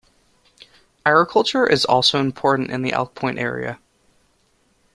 Agriculture 1.05 1.63
is 1.63 1.85
also 1.85 2.19
important 2.19 2.71
in 2.71 2.81
the 2.81 2.91
Elk 2.91 3.13
Point 3.13 3.37
area. 3.37 3.77